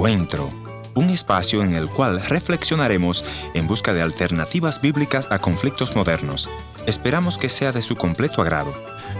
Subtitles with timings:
[0.00, 0.50] Encuentro,
[0.94, 3.22] un espacio en el cual reflexionaremos
[3.52, 6.48] en busca de alternativas bíblicas a conflictos modernos.
[6.86, 8.72] Esperamos que sea de su completo agrado.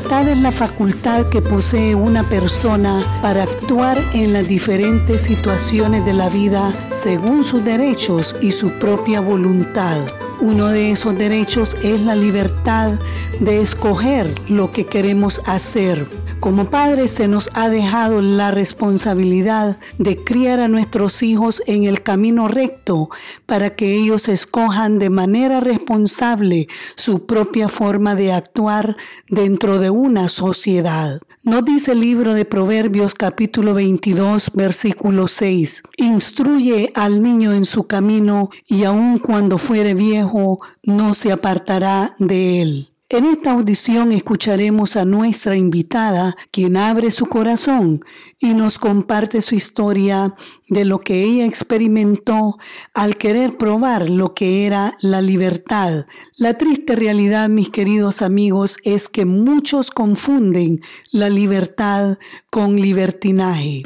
[0.04, 6.12] Libertad es la facultad que posee una persona para actuar en las diferentes situaciones de
[6.12, 9.96] la vida según sus derechos y su propia voluntad.
[10.42, 12.98] Uno de esos derechos es la libertad
[13.40, 16.06] de escoger lo que queremos hacer.
[16.44, 22.02] Como padres se nos ha dejado la responsabilidad de criar a nuestros hijos en el
[22.02, 23.08] camino recto
[23.46, 28.94] para que ellos escojan de manera responsable su propia forma de actuar
[29.30, 31.22] dentro de una sociedad.
[31.44, 37.86] Nos dice el libro de Proverbios capítulo 22 versículo 6, instruye al niño en su
[37.86, 42.93] camino y aun cuando fuere viejo no se apartará de él.
[43.10, 48.00] En esta audición escucharemos a nuestra invitada, quien abre su corazón
[48.40, 50.34] y nos comparte su historia
[50.70, 52.56] de lo que ella experimentó
[52.94, 56.06] al querer probar lo que era la libertad.
[56.38, 60.80] La triste realidad, mis queridos amigos, es que muchos confunden
[61.12, 62.16] la libertad
[62.50, 63.82] con libertinaje.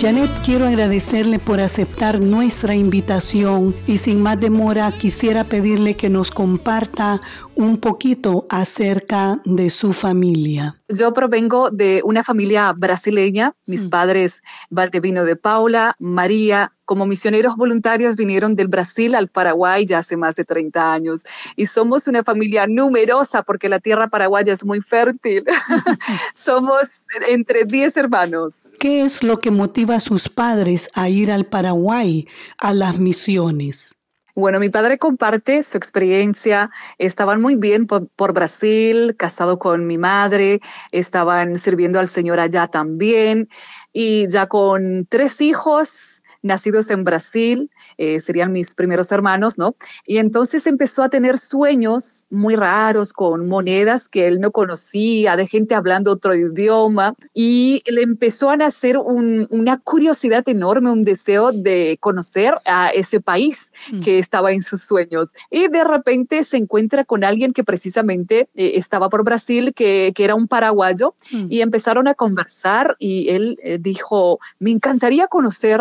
[0.00, 6.30] Janet, quiero agradecerle por aceptar nuestra invitación y sin más demora quisiera pedirle que nos
[6.30, 7.20] comparta
[7.56, 10.80] un poquito acerca de su familia.
[10.88, 13.56] Yo provengo de una familia brasileña.
[13.66, 13.90] Mis mm.
[13.90, 20.16] padres, Valdevino de Paula, María, como misioneros voluntarios vinieron del Brasil al Paraguay ya hace
[20.16, 21.24] más de 30 años.
[21.54, 25.44] Y somos una familia numerosa porque la tierra paraguaya es muy fértil.
[26.34, 28.72] somos entre 10 hermanos.
[28.80, 33.94] ¿Qué es lo que motiva a sus padres a ir al Paraguay, a las misiones?
[34.34, 36.70] Bueno, mi padre comparte su experiencia.
[36.96, 40.60] Estaban muy bien por, Brasil, casado con mi madre,
[40.90, 43.50] estaban sirviendo al Señor allá también
[43.92, 49.74] y ya con tres hijos nacidos en Brasil, eh, serían mis primeros hermanos, ¿no?
[50.06, 55.48] Y entonces empezó a tener sueños muy raros con monedas que él no conocía, de
[55.48, 61.98] gente hablando otro idioma, y le empezó a nacer una curiosidad enorme, un deseo de
[62.00, 64.00] conocer a ese país mm.
[64.00, 65.32] que estaba en sus sueños.
[65.50, 70.36] Y de repente se encuentra con alguien que precisamente eh, estaba por Brasil, que, era
[70.36, 71.46] un paraguayo, mm.
[71.50, 75.80] y empezaron a conversar y él eh, dijo, me encantaría conocer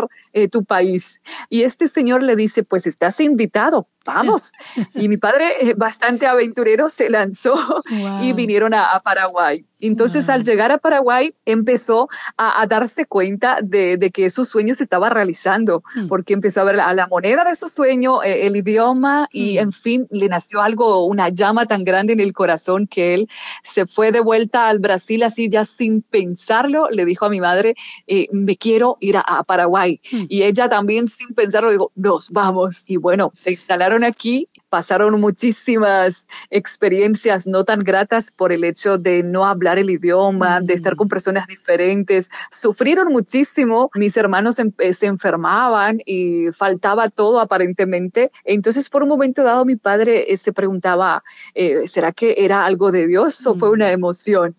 [0.52, 1.24] tu país.
[1.50, 4.54] Y este señor le dice, pues estás invitado, vamos.
[4.96, 7.54] Y mi padre, eh, bastante aventurero, se lanzó
[8.22, 9.66] y vinieron a, Paraguay.
[9.80, 15.10] Entonces, al llegar a Paraguay, empezó a, darse cuenta de, que su sueño se estaba
[15.10, 16.08] realizando, hmm.
[16.08, 19.62] porque empezó a ver a la moneda de su sueño, eh, el idioma y, hmm.
[19.62, 23.30] en fin, le nació algo, una llama tan grande en el corazón que él
[23.62, 26.90] se fue de vuelta al Brasil así ya sin pensarlo.
[26.90, 27.76] Le dijo a mi madre,
[28.08, 30.02] eh, me quiero ir a, Paraguay.
[30.12, 30.26] Hmm.
[30.30, 32.90] Y ella también sin pensarlo dijo, nos vamos.
[32.90, 39.24] Y bueno, se instalaron aquí, pasaron muchísimas experiencias no tan gratas por el hecho de
[39.24, 42.30] no hablar el idioma, de estar con personas diferentes.
[42.52, 48.32] Sufrieron muchísimo, mis hermanos eh, se enfermaban y faltaba todo aparentemente.
[48.44, 51.24] Entonces, por un momento dado, mi padre eh, se preguntaba,
[51.54, 54.56] eh, ¿será que era algo de Dios o fue una emoción?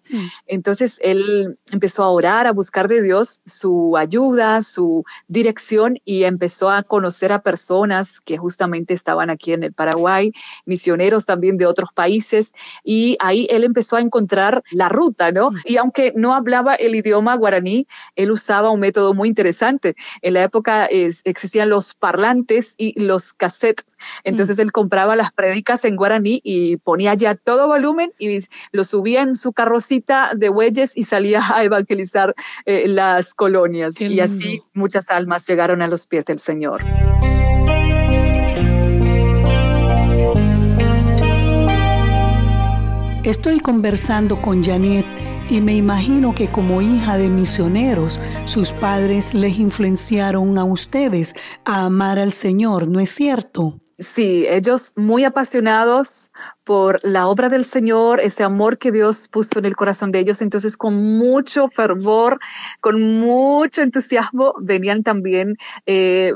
[0.47, 6.71] Entonces, él empezó a orar, a buscar de Dios su ayuda, su dirección y empezó
[6.71, 10.33] a conocer a personas que justamente estaban aquí en el Paraguay,
[10.65, 12.53] misioneros también de otros países,
[12.85, 15.51] y ahí él empezó a encontrar la ruta, ¿no?
[15.51, 15.57] Mm.
[15.65, 17.87] Y aunque no hablaba el idioma guaraní,
[18.17, 19.95] él usaba un método muy interesante.
[20.23, 24.63] En la época existían los parlantes y los cassettes, entonces mm.
[24.63, 28.39] él compraba las prédicas en guaraní y ponía ya todo volumen y
[28.73, 32.35] lo subía en su carrocita de bueyes y salía a evangelizar
[32.67, 34.01] eh, las colonias.
[34.01, 36.85] y así muchas almas llegaron a los pies del Señor.
[43.29, 45.05] Estoy conversando con Janet
[45.51, 51.35] y me imagino que como hija de misioneros, sus padres les influenciaron a ustedes
[51.67, 53.83] a amar al Señor, ¿no es cierto?
[53.99, 56.33] Sí, ellos muy apasionados
[56.65, 60.41] por la obra del Señor, ese amor que Dios puso en el corazón de ellos.
[60.41, 62.39] Entonces, con mucho fervor,
[62.81, 66.33] con mucho entusiasmo, venían también eh,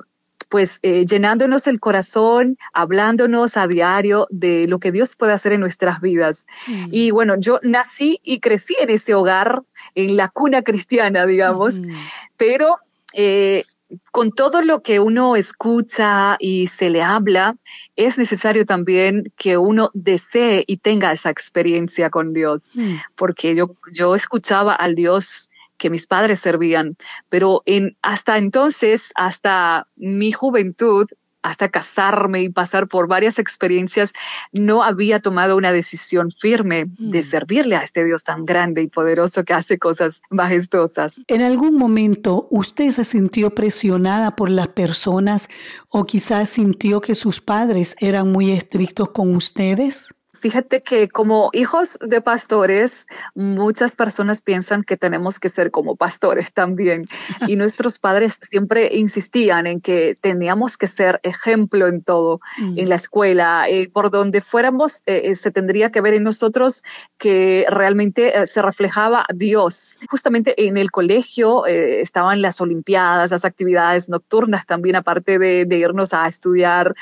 [0.52, 5.60] pues eh, llenándonos el corazón, hablándonos a diario de lo que Dios puede hacer en
[5.60, 6.46] nuestras vidas.
[6.68, 6.88] Mm.
[6.90, 9.62] Y bueno, yo nací y crecí en ese hogar,
[9.94, 11.88] en la cuna cristiana, digamos, mm.
[12.36, 12.76] pero
[13.14, 13.64] eh,
[14.10, 17.56] con todo lo que uno escucha y se le habla,
[17.96, 22.96] es necesario también que uno desee y tenga esa experiencia con Dios, mm.
[23.14, 25.50] porque yo, yo escuchaba al Dios
[25.82, 26.96] que mis padres servían,
[27.28, 31.08] pero en, hasta entonces, hasta mi juventud,
[31.42, 34.12] hasta casarme y pasar por varias experiencias,
[34.52, 37.24] no había tomado una decisión firme de mm.
[37.24, 41.24] servirle a este Dios tan grande y poderoso que hace cosas majestuosas.
[41.26, 45.48] ¿En algún momento usted se sintió presionada por las personas
[45.88, 50.14] o quizás sintió que sus padres eran muy estrictos con ustedes?
[50.34, 56.52] Fíjate que como hijos de pastores, muchas personas piensan que tenemos que ser como pastores
[56.52, 57.06] también.
[57.52, 62.78] Y nuestros padres siempre insistían en que teníamos que ser ejemplo en todo, mm.
[62.78, 66.82] en la escuela, eh, por donde fuéramos, eh, eh, se tendría que ver en nosotros
[67.18, 69.98] que realmente se reflejaba Dios.
[70.08, 76.14] Justamente en el colegio estaban las olimpiadas, las actividades nocturnas también, aparte de, de irnos
[76.14, 76.94] a estudiar,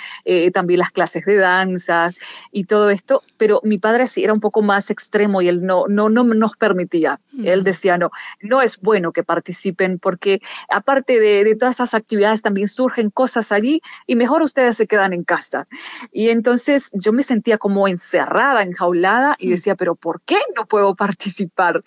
[0.52, 2.12] también las clases de danza
[2.50, 5.86] y todo esto pero mi padre sí era un poco más extremo y él no,
[5.88, 7.20] no, no nos permitía.
[7.42, 8.10] Él decía, no,
[8.42, 13.50] no es bueno que participen porque aparte de, de, todas esas actividades también surgen cosas
[13.50, 15.64] allí y mejor ustedes se quedan en casa.
[16.12, 20.94] Y entonces yo me sentía como encerrada, enjaulada y decía, pero ¿por qué no puedo
[20.94, 21.80] participar?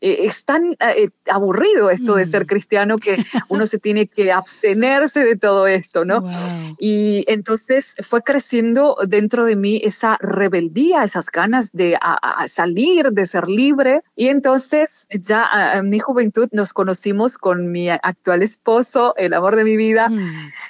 [0.00, 5.24] Eh, es tan eh, aburrido esto de ser cristiano que uno se tiene que abstenerse
[5.24, 6.22] de todo esto, ¿no?
[6.78, 11.98] Y entonces fue creciendo dentro de mí esa rebeldía esas ganas de
[12.46, 14.02] salir, de ser libre.
[14.14, 19.64] Y entonces ya en mi juventud nos conocimos con mi actual esposo, el amor de
[19.64, 20.08] mi vida.
[20.08, 20.20] Mm.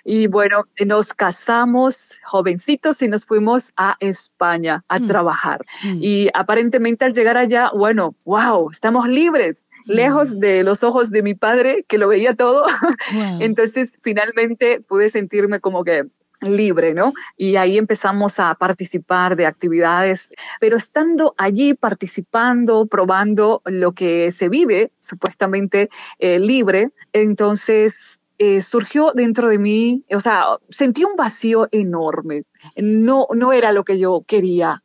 [0.04, 5.06] Y bueno, nos casamos jovencitos y nos fuimos a España a mm.
[5.06, 5.64] trabajar.
[5.84, 5.98] Mm.
[6.00, 11.34] Y aparentemente al llegar allá, bueno, wow, estamos libres, lejos de los ojos de mi
[11.34, 12.64] padre que lo veía todo.
[13.40, 16.06] entonces finalmente pude sentirme como que
[16.40, 17.12] libre, ¿no?
[17.36, 24.48] Y ahí empezamos a participar de actividades, pero estando allí participando, probando lo que se
[24.48, 25.88] vive supuestamente
[26.18, 32.44] eh, libre, entonces eh, surgió dentro de mí, o sea, sentí un vacío enorme.
[32.76, 34.82] No, no era lo que yo quería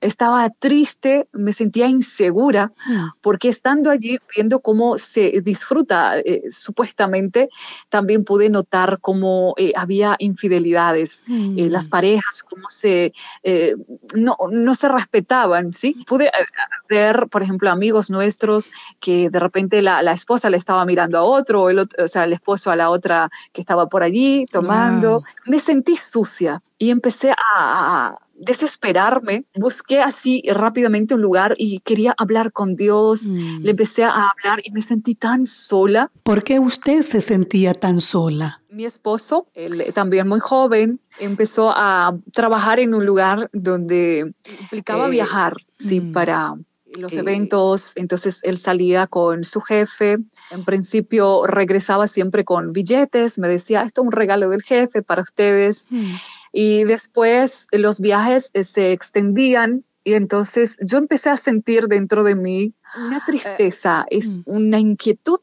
[0.00, 3.08] estaba triste, me sentía insegura, mm.
[3.20, 7.48] porque estando allí viendo cómo se disfruta eh, supuestamente,
[7.88, 11.70] también pude notar cómo eh, había infidelidades, eh, mm.
[11.70, 13.12] las parejas, cómo se,
[14.14, 15.96] no, no, se respetaban, ¿sí?
[16.06, 16.30] Pude
[16.88, 21.22] ver, por ejemplo, amigos nuestros que de repente la, la esposa le estaba mirando a
[21.22, 25.24] otro, o, el o sea, el esposo a la otra que estaba por allí tomando.
[25.46, 32.52] Me sentí sucia y empecé a desesperarme, busqué así rápidamente un lugar y quería hablar
[32.52, 33.24] con Dios.
[33.24, 33.62] Mm.
[33.62, 36.10] Le empecé a hablar y me sentí tan sola.
[36.22, 38.62] ¿Por qué usted se sentía tan sola?
[38.70, 45.10] Mi esposo, él también muy joven, empezó a trabajar en un lugar donde implicaba eh,
[45.10, 46.12] viajar, sí, mm.
[46.12, 46.54] para
[46.98, 50.18] los eh, eventos, entonces él salía con su jefe,
[50.50, 55.22] en principio regresaba siempre con billetes, me decía, esto es un regalo del jefe para
[55.22, 56.14] ustedes, mm.
[56.52, 62.34] Y después los viajes eh, se extendían y entonces yo empecé a sentir dentro de
[62.34, 64.42] mí una tristeza, es mm.
[64.46, 65.40] una inquietud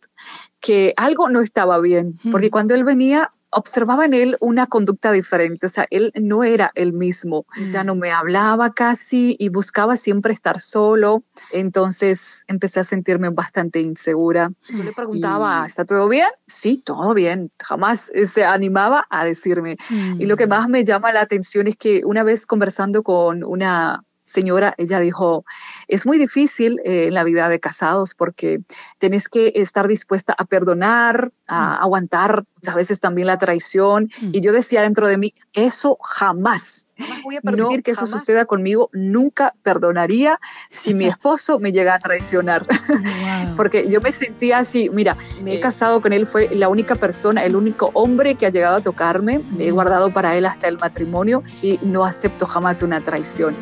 [0.59, 5.65] que algo no estaba bien, porque cuando él venía observaba en él una conducta diferente,
[5.65, 10.33] o sea, él no era el mismo, ya no me hablaba casi y buscaba siempre
[10.33, 14.51] estar solo, entonces empecé a sentirme bastante insegura.
[14.69, 16.27] Yo le preguntaba, ¿está todo bien?
[16.47, 19.77] Sí, todo bien, jamás se animaba a decirme.
[20.19, 20.49] Y lo que mm.
[20.49, 25.45] más me llama la atención es que una vez conversando con una señora, ella dijo,
[25.87, 28.59] es muy difícil eh, en la vida de casados porque
[28.97, 31.83] tenés que estar dispuesta a perdonar, a mm.
[31.83, 34.09] aguantar a veces también la traición.
[34.21, 34.29] Mm.
[34.33, 38.45] Y yo decía dentro de mí, eso jamás, jamás voy a permitir que eso suceda
[38.45, 40.39] conmigo, nunca perdonaría
[40.69, 42.65] si mi esposo me llega a traicionar.
[43.55, 47.43] porque yo me sentía así, mira, me he casado con él, fue la única persona,
[47.43, 49.75] el único hombre que ha llegado a tocarme, me he mm.
[49.75, 53.55] guardado para él hasta el matrimonio y no acepto jamás una traición.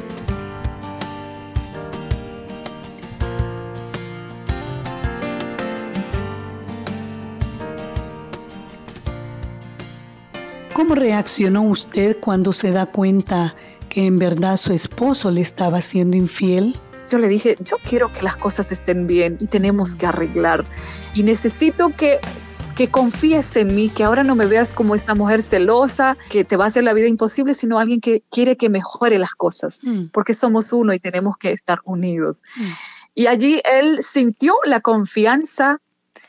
[10.83, 13.55] ¿Cómo reaccionó usted cuando se da cuenta
[13.87, 16.77] que en verdad su esposo le estaba siendo infiel?
[17.09, 20.65] Yo le dije, yo quiero que las cosas estén bien y tenemos que arreglar.
[21.13, 22.19] Y necesito que
[22.75, 26.57] que confíes en mí, que ahora no me veas como esa mujer celosa, que te
[26.57, 30.07] va a hacer la vida imposible, sino alguien que quiere que mejore las cosas, mm.
[30.11, 32.41] porque somos uno y tenemos que estar unidos.
[32.57, 32.63] Mm.
[33.15, 35.79] Y allí él sintió la confianza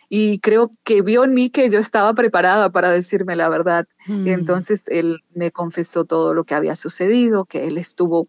[0.08, 3.86] y creo que vio en mí que yo estaba preparada para decirme la verdad.
[4.06, 4.28] Mm.
[4.28, 8.28] entonces él me confesó todo lo que había sucedido, que él estuvo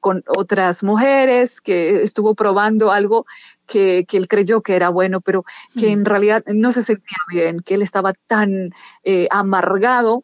[0.00, 3.26] con otras mujeres, que estuvo probando algo
[3.66, 5.44] que, él creyó que era bueno, pero
[5.76, 6.04] que en mm.
[6.04, 8.70] realidad no se sentía bien, que él estaba tan
[9.04, 10.22] eh, amargado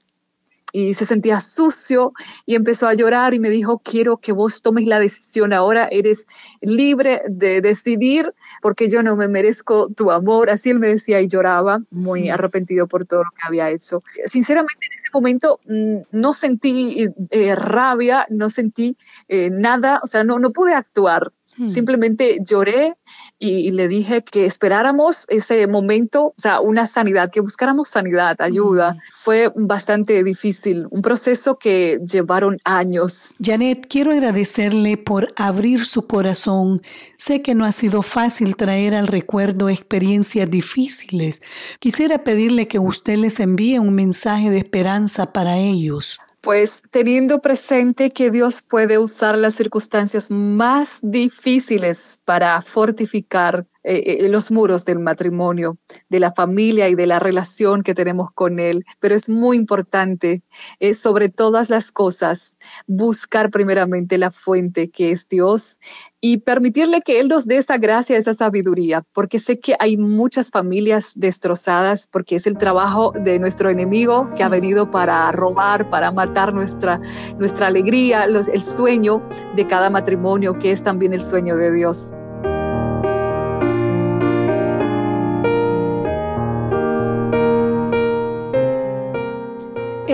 [0.72, 2.12] y se sentía sucio
[2.46, 6.26] y empezó a llorar y me dijo, quiero que vos tomes la decisión ahora, eres
[6.60, 10.50] libre de decidir porque yo no me merezco tu amor.
[10.50, 14.02] Así él me decía y lloraba, muy arrepentido por todo lo que había hecho.
[14.24, 18.96] Sinceramente, en ese momento mm, no sentí eh, rabia, no sentí
[19.28, 21.32] eh, nada, o sea, no, no pude actuar.
[21.56, 21.68] Hmm.
[21.68, 22.94] Simplemente lloré
[23.38, 28.92] y, le dije que esperáramos ese momento, o sea, una sanidad, que buscáramos sanidad, ayuda.
[28.94, 28.98] Mm.
[29.10, 33.34] Fue bastante difícil, un proceso que llevaron años.
[33.42, 36.82] Janet, quiero agradecerle por abrir su corazón.
[37.16, 41.42] Sé que no ha sido fácil traer al recuerdo experiencias difíciles.
[41.80, 48.10] Quisiera pedirle que usted les envíe un mensaje de esperanza para ellos pues teniendo presente
[48.10, 55.00] que Dios puede usar las circunstancias más difíciles para fortificar eh, eh, los muros del
[55.00, 55.76] matrimonio,
[56.08, 58.84] de la familia y de la relación que tenemos con Él.
[59.00, 60.42] Pero es muy importante,
[60.78, 65.80] eh, sobre todas las cosas, buscar primeramente la fuente que es Dios
[66.20, 70.52] y permitirle que Él nos dé esa gracia, esa sabiduría, porque sé que hay muchas
[70.52, 76.12] familias destrozadas, porque es el trabajo de nuestro enemigo que ha venido para robar, para
[76.12, 77.00] matar nuestra,
[77.38, 82.08] nuestra alegría, el sueño de cada matrimonio, que es también el sueño de Dios.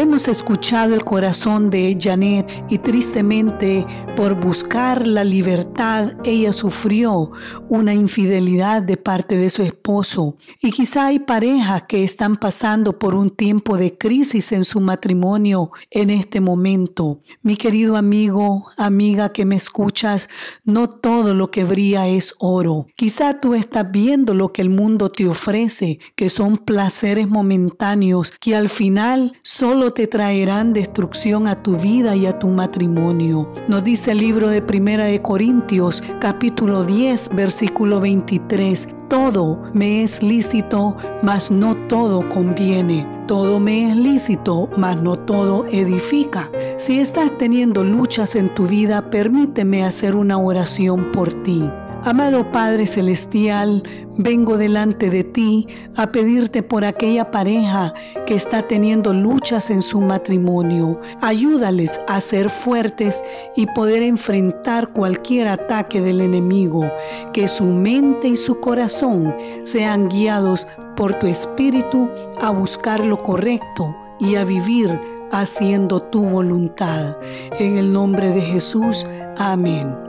[0.08, 3.84] Hemos escuchado el corazón de Janet y tristemente
[4.16, 7.30] por buscar la libertad ella sufrió
[7.68, 10.34] una infidelidad de parte de su esposo.
[10.62, 15.72] Y quizá hay parejas que están pasando por un tiempo de crisis en su matrimonio
[15.90, 17.20] en este momento.
[17.42, 20.30] Mi querido amigo, amiga que me escuchas,
[20.64, 22.86] no todo lo que brilla es oro.
[22.96, 28.56] Quizá tú estás viendo lo que el mundo te ofrece, que son placeres momentáneos que
[28.56, 33.50] al final solo te traerán destrucción a tu vida y a tu matrimonio.
[33.66, 38.94] Nos dice el libro de Primera de Corintios, capítulo 10, versículo 23.
[39.08, 43.10] Todo me es lícito, mas no todo conviene.
[43.26, 46.48] Todo me es lícito, mas no todo edifica.
[46.76, 51.68] Si estás teniendo luchas en tu vida, permíteme hacer una oración por ti.
[52.04, 53.82] Amado Padre Celestial,
[54.18, 57.92] vengo delante de ti a pedirte por aquella pareja
[58.24, 61.00] que está teniendo luchas en su matrimonio.
[61.20, 63.22] Ayúdales a ser fuertes
[63.56, 66.88] y poder enfrentar cualquier ataque del enemigo.
[67.32, 72.08] Que su mente y su corazón sean guiados por tu espíritu
[72.40, 74.98] a buscar lo correcto y a vivir
[75.32, 77.16] haciendo tu voluntad.
[77.58, 79.04] En el nombre de Jesús,
[79.36, 80.08] amén.